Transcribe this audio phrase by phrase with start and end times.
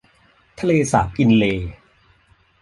[0.59, 1.71] ทะเลสาบอินเลย์